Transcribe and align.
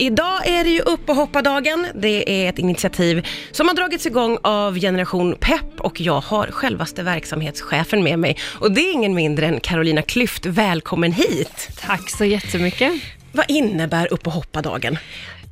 Idag 0.00 0.46
är 0.46 0.64
det 0.64 0.70
ju 0.70 0.80
upp 0.80 1.08
och 1.08 1.16
hoppa-dagen. 1.16 1.86
Det 1.94 2.44
är 2.44 2.48
ett 2.48 2.58
initiativ 2.58 3.26
som 3.50 3.68
har 3.68 3.74
dragits 3.74 4.06
igång 4.06 4.38
av 4.42 4.78
Generation 4.78 5.36
Pepp 5.40 5.80
och 5.80 6.00
jag 6.00 6.20
har 6.20 6.46
självaste 6.46 7.02
verksamhetschefen 7.02 8.02
med 8.02 8.18
mig. 8.18 8.36
Och 8.60 8.72
det 8.72 8.80
är 8.80 8.92
ingen 8.92 9.14
mindre 9.14 9.46
än 9.46 9.60
Carolina 9.60 10.02
Klyft. 10.02 10.46
Välkommen 10.46 11.12
hit! 11.12 11.68
Tack 11.80 12.10
så 12.10 12.24
jättemycket. 12.24 12.92
Vad 13.32 13.44
innebär 13.48 14.12
upp 14.12 14.26
och 14.26 14.32
hoppa-dagen? 14.32 14.98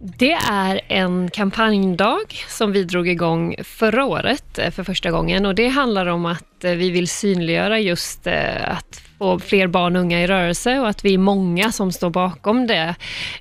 Det 0.00 0.38
är 0.50 0.80
en 0.88 1.30
kampanjdag 1.30 2.24
som 2.48 2.72
vi 2.72 2.84
drog 2.84 3.08
igång 3.08 3.56
förra 3.64 4.04
året 4.04 4.58
eh, 4.58 4.70
för 4.70 4.84
första 4.84 5.10
gången 5.10 5.46
och 5.46 5.54
det 5.54 5.68
handlar 5.68 6.06
om 6.06 6.26
att 6.26 6.47
att 6.58 6.64
eh, 6.64 6.72
vi 6.72 6.90
vill 6.90 7.08
synliggöra 7.08 7.78
just 7.78 8.26
eh, 8.26 8.70
att 8.70 9.02
få 9.18 9.38
fler 9.38 9.66
barn 9.66 9.96
och 9.96 10.02
unga 10.02 10.22
i 10.22 10.26
rörelse 10.26 10.78
och 10.78 10.88
att 10.88 11.04
vi 11.04 11.14
är 11.14 11.18
många 11.18 11.72
som 11.72 11.92
står 11.92 12.10
bakom 12.10 12.66
det 12.66 12.94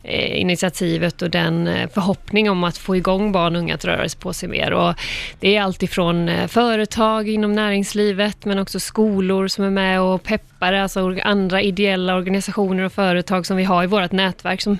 eh, 0.03 0.41
initiativet 0.41 1.21
och 1.21 1.29
den 1.29 1.69
förhoppning 1.93 2.49
om 2.49 2.63
att 2.63 2.77
få 2.77 2.95
igång 2.95 3.31
barn 3.31 3.55
och 3.55 3.61
unga 3.61 3.75
att 3.75 3.85
röra 3.85 4.09
sig 4.09 4.19
på 4.19 4.33
sig 4.33 4.49
mer. 4.49 4.73
Och 4.73 4.93
det 5.39 5.55
är 5.55 5.61
alltifrån 5.61 6.47
företag 6.47 7.29
inom 7.29 7.53
näringslivet 7.53 8.45
men 8.45 8.59
också 8.59 8.79
skolor 8.79 9.47
som 9.47 9.65
är 9.65 9.69
med 9.69 10.01
och 10.01 10.23
peppar, 10.23 10.73
alltså 10.73 11.15
andra 11.23 11.61
ideella 11.61 12.15
organisationer 12.15 12.83
och 12.83 12.93
företag 12.93 13.45
som 13.45 13.57
vi 13.57 13.63
har 13.63 13.83
i 13.83 13.87
vårt 13.87 14.11
nätverk 14.11 14.61
som 14.61 14.77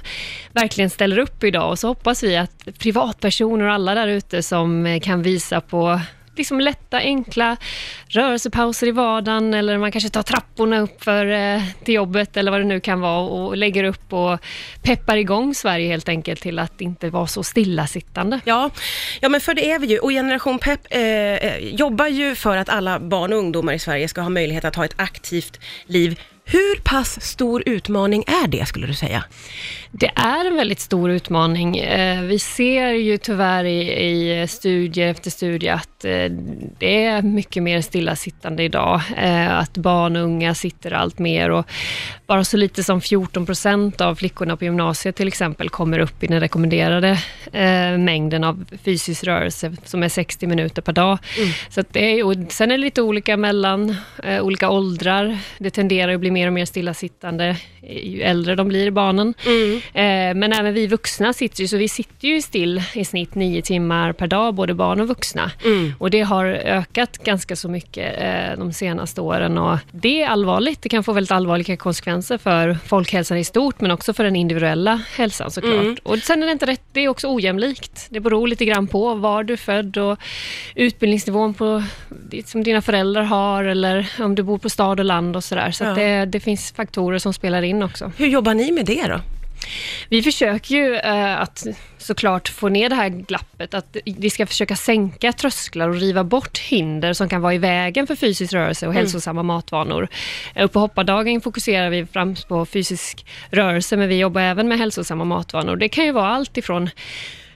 verkligen 0.53 0.89
ställer 0.89 1.19
upp 1.19 1.43
idag 1.43 1.69
och 1.69 1.79
så 1.79 1.87
hoppas 1.87 2.23
vi 2.23 2.37
att 2.37 2.67
privatpersoner 2.79 3.65
och 3.65 3.73
alla 3.73 3.95
där 3.95 4.07
ute 4.07 4.43
som 4.43 4.99
kan 5.03 5.21
visa 5.21 5.61
på 5.61 5.99
liksom 6.37 6.59
lätta, 6.59 6.97
enkla 6.97 7.57
rörelsepauser 8.07 8.87
i 8.87 8.91
vardagen 8.91 9.53
eller 9.53 9.77
man 9.77 9.91
kanske 9.91 10.09
tar 10.09 10.23
trapporna 10.23 10.79
upp 10.79 11.03
för, 11.03 11.25
eh, 11.25 11.61
till 11.83 11.93
jobbet 11.93 12.37
eller 12.37 12.51
vad 12.51 12.61
det 12.61 12.65
nu 12.65 12.79
kan 12.79 13.01
vara 13.01 13.19
och 13.19 13.57
lägger 13.57 13.83
upp 13.83 14.13
och 14.13 14.39
peppar 14.81 15.17
igång 15.17 15.55
Sverige 15.55 15.87
helt 15.87 16.09
enkelt 16.09 16.41
till 16.41 16.59
att 16.59 16.81
inte 16.81 17.09
vara 17.09 17.27
så 17.27 17.43
stillasittande. 17.43 18.39
Ja, 18.45 18.69
ja 19.19 19.29
men 19.29 19.41
för 19.41 19.53
det 19.53 19.71
är 19.71 19.79
vi 19.79 19.87
ju 19.87 19.99
och 19.99 20.09
Generation 20.09 20.59
Pepp 20.59 20.87
eh, 20.89 21.01
eh 21.01 21.57
jobbar 21.57 22.07
ju 22.07 22.35
för 22.35 22.57
att 22.57 22.69
alla 22.69 22.99
barn 22.99 23.33
och 23.33 23.39
ungdomar 23.39 23.73
i 23.73 23.79
Sverige 23.79 24.07
ska 24.07 24.21
ha 24.21 24.29
möjlighet 24.29 24.65
att 24.65 24.75
ha 24.75 24.85
ett 24.85 24.95
aktivt 24.97 25.59
liv 25.85 26.19
hur 26.49 26.79
pass 26.83 27.21
stor 27.21 27.63
utmaning 27.65 28.23
är 28.27 28.47
det, 28.47 28.65
skulle 28.65 28.87
du 28.87 28.93
säga? 28.93 29.23
Det 29.91 30.11
är 30.15 30.45
en 30.45 30.55
väldigt 30.55 30.79
stor 30.79 31.11
utmaning. 31.11 31.77
Eh, 31.77 32.21
vi 32.21 32.39
ser 32.39 32.89
ju 32.89 33.17
tyvärr 33.17 33.65
i, 33.65 34.07
i 34.43 34.47
studier 34.47 35.07
efter 35.07 35.31
studier 35.31 35.73
att 35.73 36.05
eh, 36.05 36.25
det 36.79 37.03
är 37.03 37.21
mycket 37.21 37.63
mer 37.63 37.81
stillasittande 37.81 38.63
idag. 38.63 39.01
Eh, 39.17 39.57
att 39.57 39.77
barn 39.77 40.15
och 40.15 40.23
unga 40.23 40.55
sitter 40.55 40.91
allt 40.91 41.19
mer 41.19 41.49
och 41.49 41.65
bara 42.27 42.43
så 42.43 42.57
lite 42.57 42.83
som 42.83 43.01
14 43.01 43.45
procent 43.45 44.01
av 44.01 44.15
flickorna 44.15 44.57
på 44.57 44.63
gymnasiet 44.63 45.15
till 45.15 45.27
exempel 45.27 45.69
kommer 45.69 45.99
upp 45.99 46.23
i 46.23 46.27
den 46.27 46.39
rekommenderade 46.39 47.19
mängden 47.99 48.43
av 48.43 48.65
fysisk 48.83 49.23
rörelse 49.23 49.75
som 49.85 50.03
är 50.03 50.09
60 50.09 50.47
minuter 50.47 50.81
per 50.81 50.93
dag. 50.93 51.17
Mm. 51.37 51.49
Så 51.69 51.83
det 51.91 52.19
är, 52.19 52.25
och 52.25 52.35
sen 52.49 52.71
är 52.71 52.77
det 52.77 52.83
lite 52.83 53.01
olika 53.01 53.37
mellan 53.37 53.95
olika 54.41 54.69
åldrar. 54.69 55.37
Det 55.57 55.69
tenderar 55.69 56.13
att 56.13 56.19
bli 56.19 56.31
mer 56.37 56.47
och 56.47 56.53
mer 56.53 56.65
stillasittande 56.65 57.57
ju 57.89 58.21
äldre 58.21 58.55
de 58.55 58.67
blir, 58.67 58.91
barnen. 58.91 59.33
Mm. 59.45 59.75
Eh, 59.77 60.39
men 60.39 60.53
även 60.53 60.73
vi 60.73 60.87
vuxna 60.87 61.33
sitter 61.33 61.61
ju, 61.61 61.67
så 61.67 61.77
vi 61.77 61.87
sitter 61.87 62.27
ju 62.27 62.41
still 62.41 62.81
i 62.93 63.05
snitt 63.05 63.35
nio 63.35 63.61
timmar 63.61 64.13
per 64.13 64.27
dag, 64.27 64.53
både 64.53 64.73
barn 64.73 64.99
och 65.01 65.07
vuxna. 65.07 65.51
Mm. 65.65 65.93
Och 65.99 66.09
det 66.09 66.21
har 66.21 66.45
ökat 66.45 67.17
ganska 67.17 67.55
så 67.55 67.69
mycket 67.69 68.21
eh, 68.21 68.59
de 68.59 68.73
senaste 68.73 69.21
åren 69.21 69.57
och 69.57 69.77
det 69.91 70.21
är 70.21 70.27
allvarligt. 70.27 70.81
Det 70.81 70.89
kan 70.89 71.03
få 71.03 71.13
väldigt 71.13 71.31
allvarliga 71.31 71.77
konsekvenser 71.77 72.37
för 72.37 72.77
folkhälsan 72.85 73.37
i 73.37 73.43
stort, 73.43 73.81
men 73.81 73.91
också 73.91 74.13
för 74.13 74.23
den 74.23 74.35
individuella 74.35 75.01
hälsan 75.15 75.51
såklart. 75.51 75.73
Mm. 75.73 75.97
Och 76.03 76.17
sen 76.17 76.41
är 76.43 76.45
det 76.45 76.51
inte 76.51 76.65
rätt, 76.65 76.83
det 76.91 76.99
är 76.99 77.07
också 77.07 77.27
ojämlikt. 77.27 78.07
Det 78.09 78.19
beror 78.19 78.47
lite 78.47 78.65
grann 78.65 78.87
på 78.87 79.15
var 79.15 79.43
du 79.43 79.53
är 79.53 79.57
född 79.57 79.97
och 79.97 80.19
utbildningsnivån 80.75 81.53
på, 81.53 81.83
som 82.45 82.63
dina 82.63 82.81
föräldrar 82.81 83.23
har 83.23 83.63
eller 83.63 84.11
om 84.19 84.35
du 84.35 84.43
bor 84.43 84.57
på 84.57 84.69
stad 84.69 84.99
och 84.99 85.05
land 85.05 85.35
och 85.35 85.43
sådär. 85.43 85.71
Så, 85.71 85.77
så 85.77 85.83
ja. 85.83 85.93
det, 85.93 86.25
det 86.25 86.39
finns 86.39 86.71
faktorer 86.71 87.19
som 87.19 87.33
spelar 87.33 87.61
in 87.61 87.76
också. 87.83 88.11
Hur 88.17 88.27
jobbar 88.27 88.53
ni 88.53 88.71
med 88.71 88.85
det 88.85 89.07
då? 89.07 89.21
Vi 90.09 90.23
försöker 90.23 90.75
ju 90.75 90.95
eh, 90.95 91.41
att 91.41 91.67
såklart 91.97 92.49
få 92.49 92.69
ner 92.69 92.89
det 92.89 92.95
här 92.95 93.09
glappet, 93.09 93.73
att 93.73 93.97
vi 94.05 94.29
ska 94.29 94.45
försöka 94.45 94.75
sänka 94.75 95.33
trösklar 95.33 95.89
och 95.89 95.95
riva 95.95 96.23
bort 96.23 96.57
hinder 96.57 97.13
som 97.13 97.29
kan 97.29 97.41
vara 97.41 97.53
i 97.53 97.57
vägen 97.57 98.07
för 98.07 98.15
fysisk 98.15 98.53
rörelse 98.53 98.87
och 98.87 98.93
mm. 98.93 99.01
hälsosamma 99.01 99.43
matvanor. 99.43 100.07
Eh, 100.55 100.67
på 100.67 100.79
hoppardagen 100.79 101.41
fokuserar 101.41 101.89
vi 101.89 102.05
främst 102.05 102.47
på 102.47 102.65
fysisk 102.65 103.25
rörelse, 103.51 103.97
men 103.97 104.09
vi 104.09 104.19
jobbar 104.19 104.41
även 104.41 104.67
med 104.67 104.77
hälsosamma 104.77 105.23
matvanor. 105.23 105.75
Det 105.75 105.89
kan 105.89 106.05
ju 106.05 106.11
vara 106.11 106.27
allt 106.27 106.57
ifrån 106.57 106.89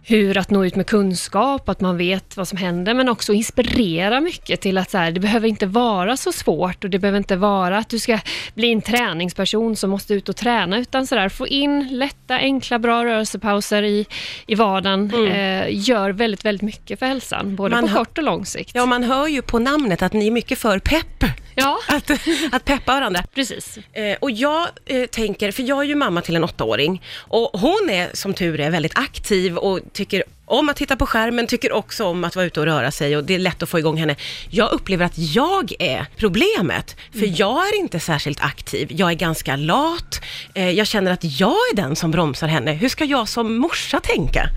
hur 0.03 0.38
att 0.38 0.50
nå 0.50 0.66
ut 0.66 0.75
med 0.75 0.88
kunskap, 0.88 1.69
att 1.69 1.81
man 1.81 1.97
vet 1.97 2.38
vad 2.38 2.47
som 2.47 2.57
händer, 2.57 2.94
men 2.94 3.09
också 3.09 3.34
inspirera 3.34 4.22
mycket 4.22 4.62
till 4.62 4.78
att 4.78 4.91
så 4.91 4.97
här, 4.97 5.12
det 5.12 5.19
behöver 5.19 5.47
inte 5.47 5.66
vara 5.66 6.17
så 6.17 6.31
svårt 6.31 6.84
och 6.84 6.89
det 6.89 7.00
behöver 7.00 7.17
inte 7.17 7.35
vara 7.35 7.78
att 7.78 7.89
du 7.89 8.00
ska 8.00 8.19
bli 8.53 8.72
en 8.72 8.81
träningsperson 8.81 9.75
som 9.75 9.90
måste 9.90 10.13
ut 10.13 10.29
och 10.29 10.35
träna, 10.35 10.79
utan 10.79 11.07
så 11.07 11.16
där, 11.16 11.29
få 11.29 11.47
in 11.47 11.88
lätta, 11.91 12.35
enkla, 12.35 12.79
bra 12.79 13.06
rörelsepauser 13.06 13.84
i, 13.84 14.06
i 14.47 14.56
vardagen 14.56 15.11
mm. 15.13 15.31
eh, 15.31 15.90
gör 15.90 16.09
väldigt, 16.09 16.45
väldigt 16.45 16.61
mycket 16.61 17.00
för 17.00 17.06
hälsan, 17.06 17.56
både 17.56 17.75
man 17.75 17.88
på 17.88 17.95
kort 17.95 18.17
och 18.17 18.23
lång 18.23 18.45
sikt. 18.45 18.72
Ja, 18.73 18.85
man 18.85 19.03
hör 19.03 19.28
ju 19.28 19.41
på 19.41 19.59
namnet 19.59 20.01
att 20.01 20.13
ni 20.13 20.28
är 20.28 20.31
mycket 20.31 20.59
för 20.59 20.79
pepp. 20.79 21.25
Ja. 21.56 21.79
Att, 21.88 22.11
att 22.51 22.66
peppa 22.66 22.94
varandra. 22.94 23.23
Precis. 23.35 23.78
Eh, 23.94 24.17
och 24.19 24.31
jag 24.31 24.67
eh, 24.85 25.06
tänker, 25.06 25.51
för 25.51 25.63
jag 25.63 25.79
är 25.79 25.84
ju 25.84 25.95
mamma 25.95 26.22
till 26.22 26.35
en 26.35 26.44
åttaåring 26.44 27.03
och 27.17 27.59
hon 27.59 27.90
är 27.90 28.09
som 28.13 28.34
tur 28.34 28.59
är 28.59 28.69
väldigt 28.69 28.97
aktiv 28.97 29.57
och 29.57 29.79
tycker 29.94 30.24
om 30.46 30.69
att 30.69 30.75
titta 30.75 30.96
på 30.96 31.06
skärmen, 31.06 31.47
tycker 31.47 31.72
också 31.72 32.06
om 32.06 32.24
att 32.24 32.35
vara 32.35 32.46
ute 32.46 32.59
och 32.59 32.66
röra 32.66 32.91
sig 32.91 33.18
och 33.18 33.24
det 33.24 33.35
är 33.35 33.40
lätt 33.40 33.63
att 33.63 33.69
få 33.69 33.79
igång 33.79 33.97
henne. 33.97 34.16
Jag 34.50 34.72
upplever 34.72 35.06
att 35.06 35.18
jag 35.18 35.74
är 35.79 36.06
problemet, 36.18 36.96
för 37.12 37.24
mm. 37.24 37.34
jag 37.35 37.68
är 37.68 37.79
inte 37.79 38.00
särskilt 38.00 38.41
aktiv. 38.41 38.88
Jag 38.91 39.09
är 39.12 39.16
ganska 39.16 39.56
lat. 39.56 40.22
Eh, 40.53 40.69
jag 40.69 40.88
känner 40.88 41.12
att 41.12 41.40
jag 41.40 41.50
är 41.72 41.75
den 41.75 41.96
som 41.96 42.12
bromsar 42.12 42.47
henne. 42.47 42.72
Hur 42.72 42.90
ska 42.90 43.06
jag 43.06 43.28
som 43.28 43.57
morsa 43.57 44.00
tänka? 44.00 44.50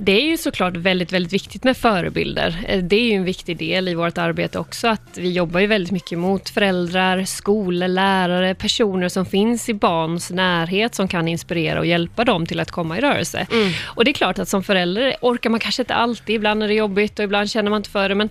Det 0.00 0.12
är 0.12 0.26
ju 0.26 0.36
såklart 0.36 0.76
väldigt, 0.76 1.12
väldigt 1.12 1.32
viktigt 1.32 1.64
med 1.64 1.76
förebilder. 1.76 2.64
Eh, 2.68 2.82
det 2.82 2.96
är 2.96 3.04
ju 3.04 3.12
en 3.12 3.24
viktig 3.24 3.56
del 3.56 3.88
i 3.88 3.94
vårt 3.94 4.18
arbete 4.18 4.58
också, 4.58 4.88
att 4.88 5.18
vi 5.18 5.32
jobbar 5.32 5.60
ju 5.60 5.66
väldigt 5.66 5.92
mycket 5.92 6.18
mot 6.18 6.48
föräldrar, 6.48 7.24
skolor, 7.24 7.88
lärare, 7.88 8.54
personer 8.54 9.08
som 9.08 9.26
finns 9.26 9.68
i 9.68 9.74
barns 9.74 10.30
närhet 10.30 10.94
som 10.94 11.08
kan 11.08 11.28
inspirera 11.28 11.78
och 11.78 11.86
hjälpa 11.86 12.24
dem 12.24 12.46
till 12.46 12.60
att 12.60 12.70
komma 12.70 12.98
i 12.98 13.00
rörelse. 13.00 13.46
Mm. 13.52 13.72
Och 13.84 14.04
det 14.04 14.10
är 14.10 14.12
klart 14.12 14.38
att 14.38 14.48
som 14.48 14.62
förälder 14.62 15.16
orkar 15.20 15.50
man 15.50 15.60
kanske 15.60 15.82
inte 15.82 15.94
alltid, 15.94 16.36
ibland 16.36 16.62
är 16.62 16.68
det 16.68 16.74
jobbigt 16.74 17.18
och 17.18 17.24
ibland 17.24 17.50
känner 17.50 17.70
man 17.70 17.76
inte 17.76 17.90
för 17.90 18.08
det, 18.08 18.14
men 18.14 18.28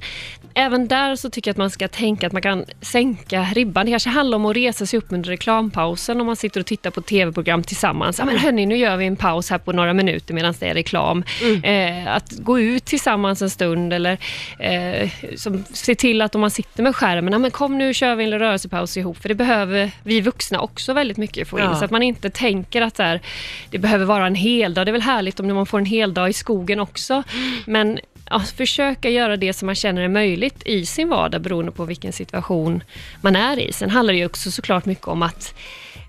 även 0.53 0.87
där 0.87 1.15
så 1.15 1.29
tycker 1.29 1.49
jag 1.49 1.53
att 1.53 1.57
man 1.57 1.69
ska 1.69 1.87
tänka 1.87 2.27
att 2.27 2.33
man 2.33 2.41
kan 2.41 2.65
sänka 2.81 3.43
ribban. 3.43 3.85
Det 3.85 3.91
kanske 3.91 4.09
handlar 4.09 4.35
om 4.35 4.45
att 4.45 4.55
resa 4.55 4.85
sig 4.85 4.97
upp 4.97 5.05
under 5.09 5.29
reklampausen 5.29 6.21
om 6.21 6.27
man 6.27 6.35
sitter 6.35 6.59
och 6.59 6.65
tittar 6.65 6.91
på 6.91 7.01
tv-program 7.01 7.63
tillsammans. 7.63 8.19
Ja, 8.19 8.25
men 8.25 8.37
hörni, 8.37 8.65
nu 8.65 8.77
gör 8.77 8.97
vi 8.97 9.05
en 9.05 9.15
paus 9.15 9.49
här 9.49 9.57
på 9.57 9.71
några 9.71 9.93
minuter 9.93 10.33
medan 10.33 10.53
det 10.59 10.69
är 10.69 10.73
reklam. 10.73 11.23
Mm. 11.41 11.63
Eh, 11.63 12.15
att 12.15 12.31
gå 12.37 12.59
ut 12.59 12.85
tillsammans 12.85 13.41
en 13.41 13.49
stund 13.49 13.93
eller 13.93 14.17
eh, 14.59 15.09
som, 15.35 15.63
se 15.73 15.95
till 15.95 16.21
att 16.21 16.35
om 16.35 16.41
man 16.41 16.51
sitter 16.51 16.83
med 16.83 16.95
skärmen, 16.95 17.41
men 17.41 17.51
kom 17.51 17.77
nu 17.77 17.93
kör 17.93 18.15
vi 18.15 18.23
en 18.23 18.39
rörelsepaus 18.39 18.97
ihop, 18.97 19.17
för 19.17 19.29
det 19.29 19.35
behöver 19.35 19.91
vi 20.03 20.21
vuxna 20.21 20.61
också 20.61 20.93
väldigt 20.93 21.17
mycket 21.17 21.47
få 21.47 21.59
in, 21.59 21.65
ja. 21.65 21.75
så 21.75 21.85
att 21.85 21.91
man 21.91 22.03
inte 22.03 22.29
tänker 22.29 22.81
att 22.81 22.97
här, 22.97 23.21
det 23.69 23.77
behöver 23.77 24.05
vara 24.05 24.27
en 24.27 24.35
hel 24.35 24.73
dag. 24.73 24.85
Det 24.85 24.89
är 24.89 24.93
väl 24.93 25.01
härligt 25.01 25.39
om 25.39 25.47
man 25.47 25.65
får 25.65 25.77
en 25.77 25.85
hel 25.85 26.13
dag 26.13 26.29
i 26.29 26.33
skogen 26.33 26.79
också, 26.79 27.13
mm. 27.13 27.63
men 27.65 27.99
ja, 28.29 28.39
försöka 28.39 29.09
göra 29.09 29.37
det 29.37 29.53
som 29.53 29.65
man 29.65 29.75
känner 29.75 30.01
är 30.01 30.07
möjligt 30.07 30.61
i 30.65 30.85
sin 30.85 31.09
vardag 31.09 31.41
beroende 31.41 31.71
på 31.71 31.85
vilken 31.85 32.13
situation 32.13 32.83
man 33.21 33.35
är 33.35 33.59
i. 33.59 33.73
Sen 33.73 33.89
handlar 33.89 34.13
det 34.13 34.19
ju 34.19 34.25
också 34.25 34.51
såklart 34.51 34.85
mycket 34.85 35.07
om 35.07 35.21
att 35.21 35.53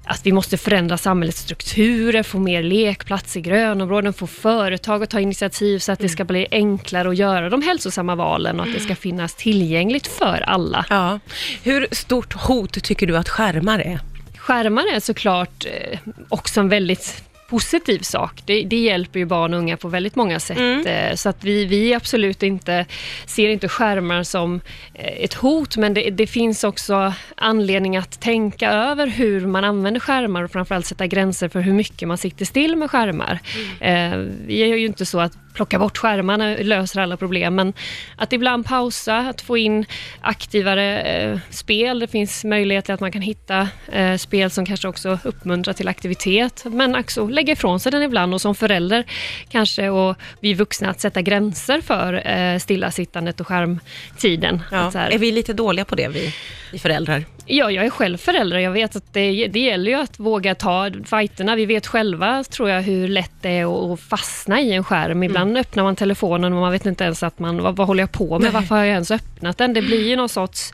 att 0.04 0.26
vi 0.26 0.32
måste 0.32 0.56
förändra 0.56 0.98
samhällets 0.98 1.40
strukturer, 1.40 2.22
få 2.22 2.38
mer 2.38 2.62
lekplatser, 2.62 3.40
grönområden, 3.40 4.12
få 4.12 4.26
företag 4.26 5.02
att 5.02 5.10
ta 5.10 5.20
initiativ 5.20 5.78
så 5.78 5.92
att 5.92 5.98
det 5.98 6.08
ska 6.08 6.24
bli 6.24 6.46
enklare 6.50 7.08
att 7.08 7.16
göra 7.16 7.50
de 7.50 7.62
hälsosamma 7.62 8.14
valen 8.14 8.60
och 8.60 8.66
att 8.66 8.74
det 8.74 8.80
ska 8.80 8.96
finnas 8.96 9.34
tillgängligt 9.34 10.06
för 10.06 10.44
alla. 10.46 10.86
Ja. 10.90 11.20
Hur 11.62 11.88
stort 11.90 12.32
hot 12.32 12.82
tycker 12.82 13.06
du 13.06 13.16
att 13.16 13.28
skärmar 13.28 13.78
är? 13.78 14.00
Skärmar 14.36 14.94
är 14.94 15.00
såklart 15.00 15.66
eh, 15.66 15.98
också 16.28 16.60
en 16.60 16.68
väldigt 16.68 17.29
positiv 17.50 17.98
sak. 17.98 18.42
Det, 18.44 18.64
det, 18.64 18.76
hjälper 18.76 19.18
ju 19.18 19.26
barn 19.26 19.54
och 19.54 19.58
unga 19.58 19.76
på 19.76 19.88
väldigt 19.88 20.16
många 20.16 20.40
sätt. 20.40 20.58
Mm. 20.58 20.86
Eh, 20.86 21.14
så 21.14 21.28
att 21.28 21.44
vi, 21.44 21.64
vi 21.64 21.94
absolut 21.94 22.42
inte 22.42 22.86
ser 23.26 23.48
inte 23.48 23.68
skärmar 23.68 24.22
som 24.22 24.60
eh, 24.94 25.24
ett 25.24 25.34
hot, 25.34 25.76
men 25.76 25.94
det, 25.94 26.10
det, 26.10 26.26
finns 26.26 26.64
också 26.64 27.14
anledning 27.36 27.96
att 27.96 28.20
tänka 28.20 28.70
över 28.70 29.06
hur 29.06 29.46
man 29.46 29.64
använder 29.64 30.00
skärmar 30.00 30.42
och 30.42 30.50
framförallt 30.50 30.86
sätta 30.86 31.06
gränser 31.06 31.48
för 31.48 31.60
hur 31.60 31.72
mycket 31.72 32.08
man 32.08 32.18
sitter 32.18 32.44
still 32.44 32.76
med 32.76 32.90
skärmar. 32.90 33.38
Mm. 33.80 34.12
Eh, 34.12 34.32
vi 34.46 34.62
är 34.62 34.66
ju 34.66 34.86
inte 34.86 35.06
så 35.06 35.20
att 35.20 35.32
plocka 35.54 35.78
bort 35.78 35.98
skärmarna 35.98 36.56
löser 36.60 37.00
alla 37.00 37.16
problem, 37.16 37.54
men 37.54 37.72
att 38.16 38.32
ibland 38.32 38.66
pausa, 38.66 39.18
att 39.18 39.40
få 39.40 39.56
in 39.56 39.84
aktivare 40.20 41.00
eh, 41.00 41.38
spel. 41.50 41.98
Det 41.98 42.06
finns 42.06 42.44
möjlighet 42.44 42.84
till 42.84 42.94
att 42.94 43.00
man 43.00 43.12
kan 43.12 43.22
hitta 43.22 43.68
eh, 43.92 44.16
spel 44.16 44.50
som 44.50 44.66
kanske 44.66 44.88
också 44.88 45.18
uppmuntrar 45.24 45.72
till 45.72 45.88
aktivitet, 45.88 46.64
men 46.64 46.96
också 46.96 47.26
lägga 47.26 47.52
ifrån 47.52 47.80
sig 47.80 47.92
den 47.92 48.02
ibland 48.02 48.34
och 48.34 48.40
som 48.40 48.54
förälder 48.54 49.04
kanske 49.48 49.88
och 49.88 50.16
vi 50.40 50.54
vuxna 50.54 50.90
att 50.90 51.00
sätta 51.00 51.22
gränser 51.22 51.80
för 51.80 52.28
eh, 52.28 52.58
stillasittandet 52.58 53.40
och 53.40 53.46
skärmtiden. 53.46 54.62
Ja. 54.70 54.92
Är 54.94 55.18
vi 55.18 55.32
lite 55.32 55.52
dåliga 55.52 55.84
på 55.84 55.94
det, 55.94 56.08
vi, 56.08 56.34
vi 56.72 56.78
föräldrar? 56.78 57.24
Ja, 57.52 57.70
jag 57.70 57.86
är 57.86 57.90
själv 57.90 58.16
förälder. 58.16 58.58
Jag 58.58 58.70
vet 58.70 58.96
att 58.96 59.12
det, 59.12 59.46
det 59.46 59.60
gäller 59.60 59.90
ju 59.90 59.98
att 59.98 60.18
våga 60.20 60.54
ta 60.54 60.90
fighterna. 61.04 61.56
Vi 61.56 61.66
vet 61.66 61.86
själva, 61.86 62.44
tror 62.44 62.70
jag, 62.70 62.82
hur 62.82 63.08
lätt 63.08 63.32
det 63.40 63.48
är 63.48 63.92
att 63.92 64.00
fastna 64.00 64.60
i 64.60 64.72
en 64.72 64.84
skärm. 64.84 65.22
Ibland 65.22 65.39
mm. 65.39 65.39
Öppnar 65.56 65.84
man 65.84 65.96
telefonen 65.96 66.52
och 66.52 66.60
man 66.60 66.72
vet 66.72 66.86
inte 66.86 67.04
ens 67.04 67.22
att 67.22 67.38
man, 67.38 67.62
vad, 67.62 67.76
vad 67.76 67.86
håller 67.86 68.02
jag 68.02 68.12
på 68.12 68.38
med? 68.38 68.52
Varför 68.52 68.74
har 68.74 68.84
jag 68.84 68.92
ens 68.92 69.10
öppnat 69.10 69.29
den? 69.40 69.74
Det 69.74 69.82
blir 69.82 70.08
ju 70.08 70.16
någon 70.16 70.28
sorts, 70.28 70.72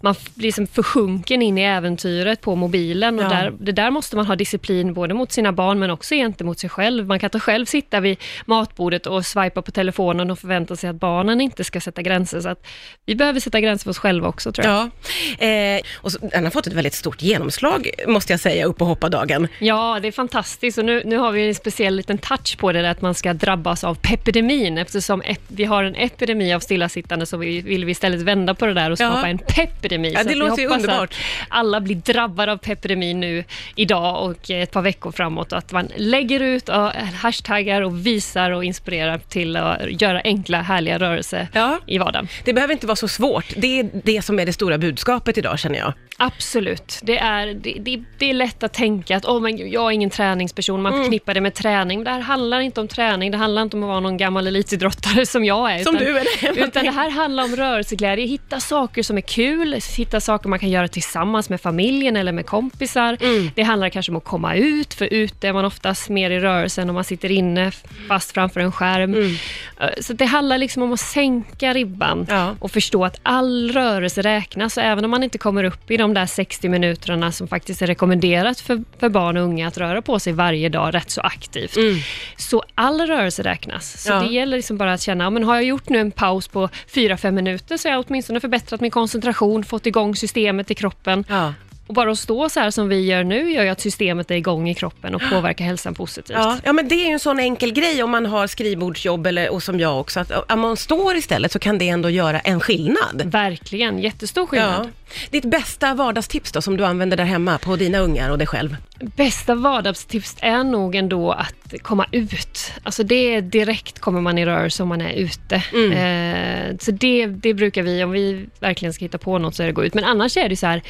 man 0.00 0.14
blir 0.34 0.46
liksom 0.46 0.66
försjunken 0.66 1.42
in 1.42 1.58
i 1.58 1.62
äventyret 1.62 2.40
på 2.40 2.54
mobilen. 2.54 3.18
Och 3.18 3.24
ja. 3.24 3.28
där, 3.28 3.52
det 3.60 3.72
där 3.72 3.90
måste 3.90 4.16
man 4.16 4.26
ha 4.26 4.36
disciplin 4.36 4.94
både 4.94 5.14
mot 5.14 5.32
sina 5.32 5.52
barn 5.52 5.78
men 5.78 5.90
också 5.90 6.14
gentemot 6.14 6.58
sig 6.58 6.70
själv. 6.70 7.06
Man 7.06 7.18
kan 7.18 7.26
inte 7.26 7.40
själv 7.40 7.66
sitta 7.66 8.00
vid 8.00 8.18
matbordet 8.46 9.06
och 9.06 9.26
swipa 9.26 9.62
på 9.62 9.70
telefonen 9.70 10.30
och 10.30 10.38
förvänta 10.38 10.76
sig 10.76 10.90
att 10.90 10.96
barnen 10.96 11.40
inte 11.40 11.64
ska 11.64 11.80
sätta 11.80 12.02
gränser. 12.02 12.40
Så 12.40 12.48
att 12.48 12.66
vi 13.06 13.14
behöver 13.14 13.40
sätta 13.40 13.60
gränser 13.60 13.84
för 13.84 13.90
oss 13.90 13.98
själva 13.98 14.28
också, 14.28 14.52
tror 14.52 14.66
jag. 14.66 14.90
Ja. 15.38 15.46
Eh, 15.46 15.80
och 15.94 16.12
så, 16.12 16.18
den 16.18 16.44
har 16.44 16.50
fått 16.50 16.66
ett 16.66 16.72
väldigt 16.72 16.94
stort 16.94 17.22
genomslag, 17.22 17.90
måste 18.06 18.32
jag 18.32 18.40
säga, 18.40 18.66
upp 18.66 18.80
och 18.80 18.86
hoppa-dagen. 18.86 19.48
Ja, 19.58 19.98
det 20.02 20.08
är 20.08 20.12
fantastiskt 20.12 20.78
och 20.78 20.84
nu, 20.84 21.02
nu 21.04 21.16
har 21.16 21.32
vi 21.32 21.48
en 21.48 21.54
speciell 21.54 21.96
liten 21.96 22.18
touch 22.18 22.58
på 22.58 22.72
det, 22.72 22.90
att 22.90 23.02
man 23.02 23.14
ska 23.14 23.32
drabbas 23.32 23.84
av 23.84 23.94
pepidemin, 23.94 24.78
eftersom 24.78 25.22
ep 25.22 25.40
vi 25.48 25.64
har 25.64 25.84
en 25.84 25.94
epidemi 25.94 26.54
av 26.54 26.60
stillasittande 26.60 27.26
så 27.26 27.36
vi, 27.36 27.60
vill 27.60 27.84
vi 27.84 27.92
istället 27.92 28.05
vända 28.14 28.54
på 28.54 28.66
det 28.66 28.74
där 28.74 28.90
och 28.90 28.98
skapa 28.98 29.20
ja. 29.20 29.26
en 29.26 29.38
pepidemi. 29.38 30.12
Ja, 30.14 30.24
det 30.24 30.30
så 30.30 30.38
låter 30.38 30.62
ju 30.62 30.68
underbart. 30.68 31.14
alla 31.48 31.80
blir 31.80 31.96
drabbade 31.96 32.52
av 32.52 32.56
pepidemin 32.56 33.20
nu 33.20 33.44
idag 33.74 34.24
och 34.24 34.50
ett 34.50 34.70
par 34.70 34.82
veckor 34.82 35.12
framåt 35.12 35.52
och 35.52 35.58
att 35.58 35.72
man 35.72 35.88
lägger 35.96 36.40
ut 36.40 36.68
och 36.68 36.92
hashtaggar 37.22 37.82
och 37.82 38.06
visar 38.06 38.50
och 38.50 38.64
inspirerar 38.64 39.18
till 39.18 39.56
att 39.56 40.02
göra 40.02 40.20
enkla, 40.24 40.62
härliga 40.62 40.98
rörelser 40.98 41.48
ja. 41.52 41.78
i 41.86 41.98
vardagen. 41.98 42.28
Det 42.44 42.52
behöver 42.52 42.72
inte 42.72 42.86
vara 42.86 42.96
så 42.96 43.08
svårt. 43.08 43.46
Det 43.56 43.80
är 43.80 43.90
det 44.04 44.22
som 44.22 44.38
är 44.38 44.46
det 44.46 44.52
stora 44.52 44.78
budskapet 44.78 45.38
idag, 45.38 45.58
känner 45.58 45.78
jag. 45.78 45.92
Absolut. 46.18 47.00
Det 47.02 47.18
är, 47.18 47.46
det, 47.46 47.76
det, 47.80 48.02
det, 48.18 48.30
är 48.30 48.34
lätt 48.34 48.62
att 48.62 48.72
tänka 48.72 49.16
att 49.16 49.24
oh, 49.24 49.40
men 49.40 49.70
jag 49.70 49.86
är 49.86 49.90
ingen 49.90 50.10
träningsperson, 50.10 50.82
man 50.82 50.92
mm. 50.92 51.04
förknippar 51.04 51.34
det 51.34 51.40
med 51.40 51.54
träning. 51.54 52.04
Det 52.04 52.10
här 52.10 52.20
handlar 52.20 52.60
inte 52.60 52.80
om 52.80 52.88
träning, 52.88 53.30
det 53.30 53.38
handlar 53.38 53.62
inte 53.62 53.76
om 53.76 53.82
att 53.82 53.88
vara 53.88 54.00
någon 54.00 54.16
gammal 54.16 54.46
elitidrottare 54.46 55.26
som 55.26 55.44
jag 55.44 55.72
är. 55.72 55.84
Som 55.84 55.96
utan, 55.96 56.06
du 56.06 56.18
är. 56.18 56.66
Utan 56.66 56.84
det 56.84 56.90
här 56.90 57.10
handlar 57.10 57.44
om 57.44 57.56
rörelseglädje, 57.96 58.26
hitta 58.26 58.60
saker 58.60 59.02
som 59.02 59.16
är 59.16 59.20
kul, 59.20 59.80
hitta 59.96 60.20
saker 60.20 60.48
man 60.48 60.58
kan 60.58 60.70
göra 60.70 60.88
tillsammans 60.88 61.50
med 61.50 61.60
familjen 61.60 62.16
eller 62.16 62.32
med 62.32 62.46
kompisar. 62.46 63.16
Mm. 63.20 63.50
Det 63.54 63.62
handlar 63.62 63.88
kanske 63.88 64.12
om 64.12 64.16
att 64.16 64.24
komma 64.24 64.54
ut, 64.54 64.94
för 64.94 65.06
ute 65.12 65.48
är 65.48 65.52
man 65.52 65.64
oftast 65.64 66.08
mer 66.08 66.30
i 66.30 66.40
rörelse 66.40 66.82
än 66.82 66.88
om 66.88 66.94
man 66.94 67.04
sitter 67.04 67.30
inne 67.30 67.72
fast 68.08 68.32
framför 68.32 68.60
en 68.60 68.72
skärm. 68.72 69.14
Mm. 69.14 69.34
Eh, 69.80 69.88
så 70.00 70.12
det 70.12 70.24
handlar 70.24 70.58
liksom 70.58 70.82
om 70.82 70.92
att 70.92 71.00
sänka 71.00 71.74
ribban 71.74 72.26
ja. 72.28 72.56
och 72.60 72.70
förstå 72.70 73.04
att 73.04 73.20
all 73.22 73.70
rörelse 73.72 74.22
räknas. 74.22 74.76
Och 74.76 74.82
även 74.82 75.04
om 75.04 75.10
man 75.10 75.22
inte 75.22 75.38
kommer 75.38 75.64
upp 75.64 75.90
i 75.90 75.96
de 75.96 76.14
där 76.14 76.26
60 76.26 76.68
minuterna 76.68 77.32
som 77.32 77.48
faktiskt 77.48 77.82
är 77.82 77.86
rekommenderat 77.86 78.60
för, 78.60 78.84
för 78.98 79.08
barn 79.08 79.36
och 79.36 79.42
unga 79.42 79.68
att 79.68 79.78
röra 79.78 80.02
på 80.02 80.18
sig 80.18 80.32
varje 80.32 80.68
dag 80.68 80.94
rätt 80.94 81.10
så 81.10 81.20
aktivt. 81.20 81.76
Mm. 81.76 81.96
Så 82.36 82.62
all 82.74 83.00
rörelse 83.00 83.42
räknas. 83.42 84.02
Så 84.02 84.12
ja. 84.12 84.20
det 84.20 84.34
gäller 84.34 84.56
liksom 84.56 84.76
bara 84.76 84.92
att 84.92 85.02
känna, 85.02 85.30
men 85.30 85.44
har 85.44 85.54
jag 85.54 85.64
gjort 85.64 85.88
nu 85.88 85.98
en 85.98 86.10
paus 86.10 86.48
på 86.48 86.68
4-5 86.92 87.30
minuter 87.30 87.76
så 87.86 87.90
har 87.90 87.96
jag 87.96 88.04
åtminstone 88.08 88.40
förbättrat 88.40 88.80
min 88.80 88.90
koncentration, 88.90 89.64
fått 89.64 89.86
igång 89.86 90.16
systemet 90.16 90.70
i 90.70 90.74
kroppen. 90.74 91.24
Ja. 91.28 91.54
Och 91.86 91.94
bara 91.94 92.10
att 92.10 92.18
stå 92.18 92.48
så 92.48 92.60
här 92.60 92.70
som 92.70 92.88
vi 92.88 93.04
gör 93.04 93.24
nu 93.24 93.52
gör 93.52 93.62
ju 93.62 93.68
att 93.68 93.80
systemet 93.80 94.30
är 94.30 94.34
igång 94.34 94.68
i 94.68 94.74
kroppen 94.74 95.14
och 95.14 95.22
påverkar 95.30 95.64
hälsan 95.64 95.94
positivt. 95.94 96.36
Ja, 96.38 96.58
ja 96.64 96.72
men 96.72 96.88
det 96.88 96.94
är 96.94 97.06
ju 97.06 97.12
en 97.12 97.20
sån 97.20 97.38
enkel 97.38 97.72
grej 97.72 98.02
om 98.02 98.10
man 98.10 98.26
har 98.26 98.46
skrivbordsjobb 98.46 99.26
eller, 99.26 99.50
och 99.50 99.62
som 99.62 99.80
jag 99.80 100.00
också, 100.00 100.20
att 100.20 100.52
om 100.52 100.60
man 100.60 100.76
står 100.76 101.16
istället 101.16 101.52
så 101.52 101.58
kan 101.58 101.78
det 101.78 101.88
ändå 101.88 102.10
göra 102.10 102.40
en 102.40 102.60
skillnad. 102.60 103.22
Verkligen, 103.24 103.98
jättestor 103.98 104.46
skillnad. 104.46 104.86
Ja. 104.86 104.90
Ditt 105.30 105.44
bästa 105.44 105.94
vardagstips 105.94 106.52
då, 106.52 106.62
som 106.62 106.76
du 106.76 106.84
använder 106.84 107.16
där 107.16 107.24
hemma 107.24 107.58
på 107.58 107.76
dina 107.76 107.98
ungar 107.98 108.30
och 108.30 108.38
dig 108.38 108.46
själv? 108.46 108.76
Bästa 109.00 109.54
vardagstips 109.54 110.36
är 110.40 110.64
nog 110.64 110.94
ändå 110.94 111.32
att 111.32 111.74
komma 111.82 112.06
ut. 112.12 112.72
Alltså 112.82 113.02
det 113.02 113.40
direkt 113.40 113.98
kommer 113.98 114.20
man 114.20 114.38
i 114.38 114.46
rörelse 114.46 114.82
om 114.82 114.88
man 114.88 115.00
är 115.00 115.12
ute. 115.12 115.62
Mm. 115.72 115.92
Eh, 115.92 116.76
så 116.80 116.90
det, 116.90 117.26
det 117.26 117.54
brukar 117.54 117.82
vi, 117.82 118.04
om 118.04 118.10
vi 118.10 118.46
verkligen 118.60 118.92
ska 118.92 119.04
hitta 119.04 119.18
på 119.18 119.38
något 119.38 119.54
så 119.54 119.62
är 119.62 119.66
det 119.66 119.70
att 119.70 119.74
gå 119.74 119.84
ut. 119.84 119.94
Men 119.94 120.04
annars 120.04 120.36
är 120.36 120.48
det 120.48 120.56
så 120.56 120.66
här, 120.66 120.82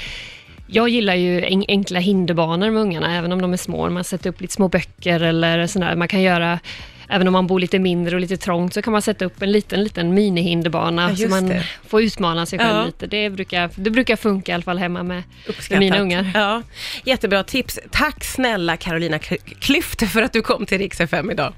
jag 0.67 0.89
gillar 0.89 1.15
ju 1.15 1.65
enkla 1.69 2.01
hinderbanor 2.01 2.71
med 2.71 2.83
ungarna, 2.83 3.17
även 3.17 3.33
om 3.33 3.43
de 3.43 3.53
är 3.53 3.57
små. 3.57 3.91
Man 3.91 4.05
sätter 4.05 4.31
upp 4.31 4.41
lite 4.41 4.55
små 4.55 4.69
böcker 4.69 5.21
eller 5.21 5.67
sådär. 5.67 5.97
Man 5.97 6.09
kan 6.09 6.23
göra 6.23 6.59
Även 7.09 7.27
om 7.27 7.33
man 7.33 7.47
bor 7.47 7.61
lite 7.61 7.79
mindre 7.79 8.15
och 8.15 8.21
lite 8.21 8.37
trångt 8.37 8.75
så 8.75 8.83
kan 8.83 8.93
man 8.93 9.03
sätta 9.03 9.25
upp 9.25 9.43
en 9.43 9.53
liten, 9.53 9.85
liten 9.85 10.15
minihinderbana 10.15 11.11
ja, 11.11 11.17
så 11.17 11.29
man 11.29 11.49
det. 11.49 11.67
får 11.87 12.03
utmana 12.03 12.47
sig 12.47 12.59
själv 12.59 12.77
ja. 12.77 12.85
lite. 12.85 13.07
Det 13.07 13.31
brukar, 13.31 13.71
det 13.75 13.91
brukar 13.91 14.17
funka 14.17 14.53
i 14.53 14.55
alla 14.55 14.63
fall 14.63 14.79
hemma 14.79 15.03
med, 15.03 15.23
med 15.71 15.79
mina 15.79 15.99
ungar. 15.99 16.31
Ja. 16.35 16.63
Jättebra 17.05 17.43
tips. 17.43 17.79
Tack 17.91 18.25
snälla 18.25 18.77
Carolina 18.77 19.19
Klyft 19.59 20.11
för 20.13 20.23
att 20.23 20.33
du 20.33 20.43
kom 20.43 20.67
till 20.67 20.79
Rix 20.79 21.01
FM 21.01 21.31
idag. 21.31 21.53